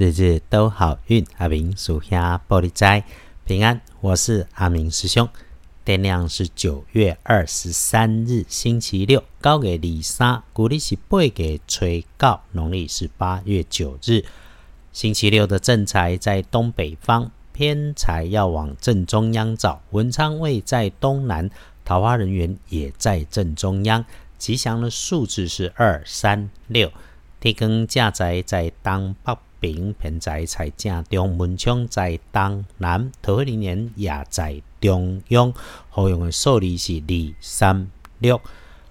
[0.00, 1.26] 日日都好运。
[1.36, 3.04] 阿明属下玻璃斋
[3.44, 5.28] 平安，我是阿明师兄。
[5.84, 14.24] 天亮是九月二十三日，星期六，高给李三，古历是八月吹告，农历是八月九日。
[14.90, 19.82] 星期六的正财在东北方，偏财要往正中央找。
[19.90, 21.50] 文昌位在东南，
[21.84, 24.02] 桃花人员也在正中央。
[24.38, 26.90] 吉祥的数字是二三六。
[27.38, 35.52] 天光正财在当北平，偏财在正中，文昌在东南，桃花林园也在中央。
[35.88, 37.88] 好用的数字是二三
[38.18, 38.40] 六。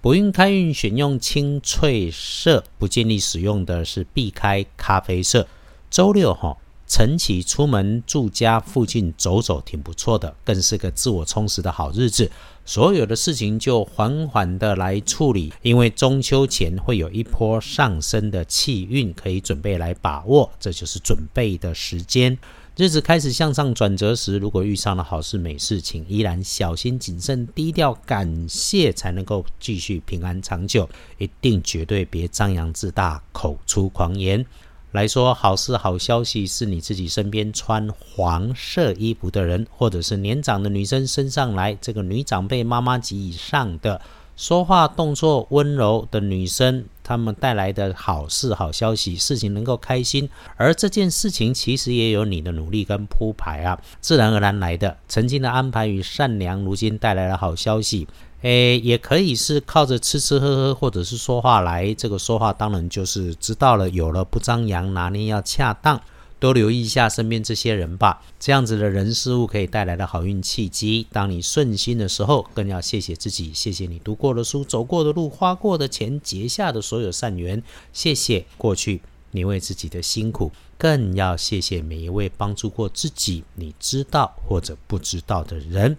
[0.00, 5.46] 不运开运选用青翠色，不建议使用的是避开咖啡色。
[5.90, 6.56] 周六哈，
[6.92, 12.30] 晨起出门住家附近走走，挺不错的，更是个自我充实的好日子。
[12.66, 22.36] 所有的事情就缓缓的来处理，因为中秋前会有一波上升的气运，可以准备来把握，这就是准备的时间。
[22.76, 30.86] 日子开始向上转折时，如果遇上了好事美事，请依然小心谨慎、低调感谢，才能够继续平安长久。
[31.16, 34.44] 一定绝对别张扬自大，口出狂言。
[34.92, 43.98] 来说好事好消息是你自己身边穿黄色衣服的人，或者是年长的女生身上来，这个女长辈妈妈级以上的，
[44.36, 58.06] 说话动作温柔的女生，她们带来的好事好消息，事情能够开心，而这件事情其实也有你的努力跟铺排啊，自然而然来的，曾经的安排与善良，如今带来了好消息。
[58.42, 61.94] 诶，也可以是靠着吃吃喝喝，或者是说话来。
[61.94, 66.00] 这个说话当然就是知道了，有了不张扬，拿捏要恰当，
[66.40, 68.20] 多留意一下身边这些人吧。
[68.40, 71.06] 这样子的人事物可以带来的好运契机。
[71.12, 77.62] 当你顺心的时候，更要谢谢自己，谢谢你读过的书、走过的路、花过的钱、结下的所有善缘。
[77.92, 85.96] 谢谢过去你为自己的辛苦，更要谢谢每一位帮助过自己、你知道或者不知道的人。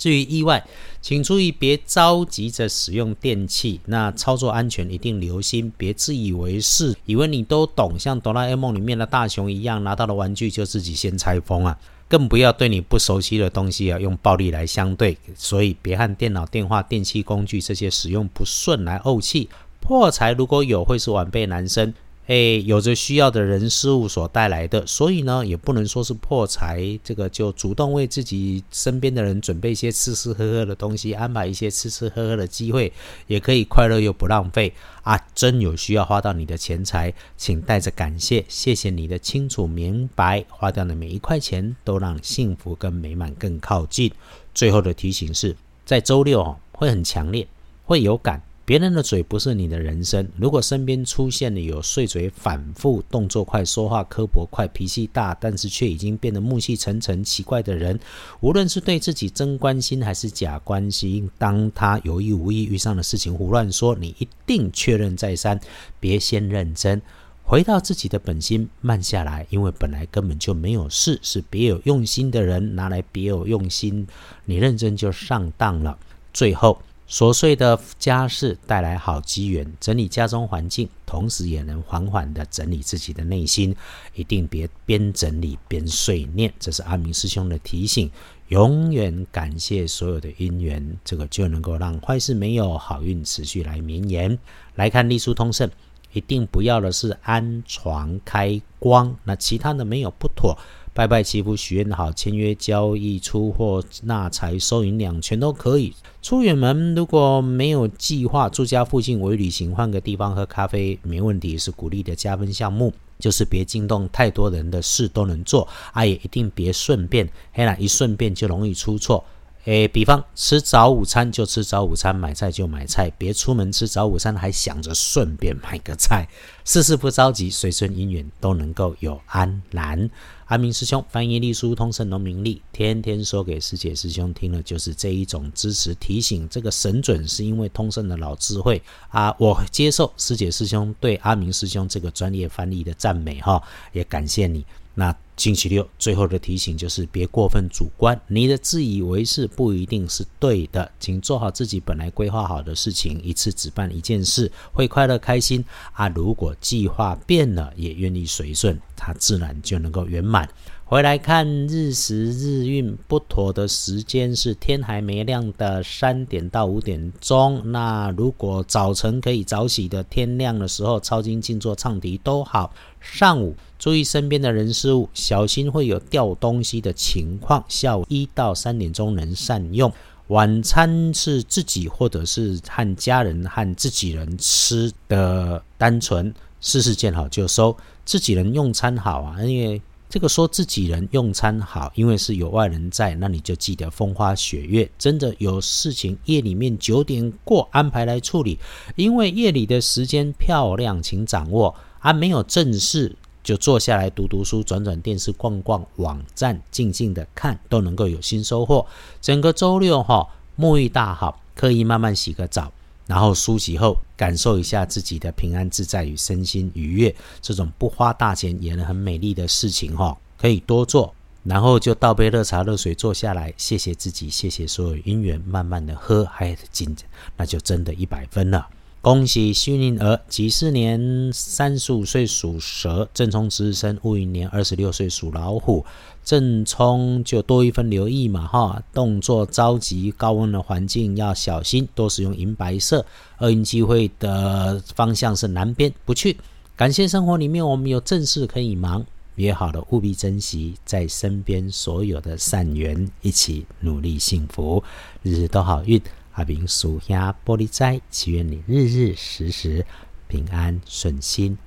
[0.00, 0.64] 至于意外，
[1.02, 11.78] 请注意别着急着使用电器，那操作安全一定留心，别自以为是，以为你都懂，像哆啦 A 梦里面的大雄一样，拿到了玩具就自己先拆封啊！
[12.08, 15.18] 更不要对你不熟悉的东西啊用暴力来相对。
[15.36, 19.50] 所以别和电脑、电话、电器工具这些使用不顺来怄气。
[19.80, 21.92] 破财如果有，会是晚辈男生。
[22.30, 26.96] 诶，有着需要的人事物所带来的，所以呢，也不能说是破财。
[27.02, 32.92] 这个就主动为自己身边的人准备一些吃吃喝喝的东西，安排一些吃吃喝喝的机会，
[33.26, 35.18] 也可以快乐又不浪费啊！
[35.34, 44.08] 真有需要花到你的钱财，请带着感谢，谢谢你的清楚明白，花掉的每一块钱都让幸福跟美满更靠近。
[44.54, 47.48] 最后的提醒是在周六哦，会很强烈，
[47.84, 48.40] 会有感。
[48.70, 50.28] 别人的嘴不是你的人生。
[50.36, 57.98] 如果身边出现了有碎嘴、反复动作快、说话刻薄、快脾气大，但是却已经变得暮气沉沉、奇怪的人，
[58.38, 65.58] 无论是对自己真关心还是假关心，当他有意无意遇上的事情胡乱说，你一定确认再三，
[65.98, 67.02] 别先认真，
[67.42, 74.06] 回到自己的本心，慢下来，因为本来根本就没有事，是别有用心的人拿来别有用心，
[74.44, 75.98] 你认真就上当了。
[76.32, 76.80] 最后。
[77.10, 83.74] 琐碎的家事带来好机缘，整理家中环境，同时也能缓缓的整理自己的内心。
[84.14, 88.08] 一定别边整理边碎念，这是阿明师兄的提醒。
[88.46, 94.38] 永远感谢所有的因缘，这个就能够让坏事没有，好运持续来绵延。
[94.76, 95.68] 来看隶书通胜，
[96.12, 100.56] 一定不要的是安床开光，那其他的没有不妥。
[101.00, 105.94] 拜拜祈福许愿好，签约交易出货纳财收银两全都可以。
[106.20, 112.92] 出远门如果没有计划，住家附近为旅行，换个地方喝咖啡没问题，是鼓励的加分项目。
[113.18, 119.24] 就是别惊动太多人的事都能做，啊也一定别顺便，嘿啦，一顺便就容易出错。
[119.64, 126.26] 诶，比方吃早午餐就吃早午餐，买菜就买菜，别出门吃早午餐还想着顺便买个菜。
[126.64, 130.08] 事事不着急，随顺因缘都能够有安然。
[130.46, 136.48] 阿明师兄翻译隶书通胜农民历，天天说给师姐师兄听了，就是这一种支持提醒。
[136.48, 144.64] 这个神准是因为通胜的老智慧啊，我接受师姐师兄对阿明师兄这个专业翻译的赞美哈，也感谢你。
[144.94, 156.06] 那星期六最后的提醒就是别过分主观，你的自以为是不一定是对的，请做好自己本来规划好的事情，一次只办一件事，会快乐开心啊。
[156.10, 160.46] 如果计划变了，也愿意随顺，它自然就能够圆满。
[160.90, 167.62] 回来看日时日运不妥的时间是天还没亮的三点到五点钟。
[167.70, 172.74] 那如果早晨可以早起的，天亮的时候抄经静坐唱题都好。
[172.98, 177.64] 上午注意身边的人事物，小心会有掉东西的情况。
[177.68, 179.92] 下午一到三点钟能善用。
[180.26, 187.76] 晚餐是自己或者是和家人和自己人吃的，单纯事事见好就收。
[188.04, 189.80] 自己人用餐好啊，因为。
[190.10, 194.90] 这个说自己人用餐好，因为是有外人在，那你就记得风花雪月。
[194.98, 198.58] 真的有事情，夜里面九点过安排来处理，
[198.96, 201.72] 因为夜里的时间漂亮，请掌握。
[202.00, 203.14] 啊，没有正事，
[203.44, 208.84] 就坐下来读读书、转转电视、逛逛网站，静静的看，都能够有新收获。
[209.20, 210.26] 整个周六哈，
[210.58, 212.72] 沐浴大好，可以慢慢洗个澡。
[213.10, 217.12] 然后梳洗后，感受一下自己的平安自在与身心愉悦，
[217.42, 221.12] 这种不花大钱也能很美丽的事情哈，可以多做。
[221.42, 226.94] 然后就倒杯热茶热水，坐下来，谢谢自己，谢谢所有姻缘，慢慢的喝，还紧，
[227.36, 228.68] 那就真的一百分了。
[229.02, 235.82] 恭喜幸运儿，己巳年三十五岁属蛇，正冲值日生；戊寅年二十六岁属老虎，
[236.22, 238.82] 正冲就多一分留意嘛哈。
[238.92, 243.06] 动作着急，高温的环境要小心，多使用银白色。
[243.38, 246.36] 厄运机会的方向是南边，不去。
[246.76, 249.02] 感谢生活里面我们有正事可以忙，
[249.36, 254.84] 约好了务必珍惜在身边所有的善缘，一起努力幸福，
[255.22, 255.98] 日日都好运。
[256.40, 259.84] 阿明属下玻璃斋，祈愿你日日时时
[260.26, 261.58] 平安顺心，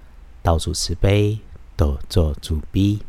[0.41, 1.37] 到处慈悲，
[1.77, 2.99] 多做主逼。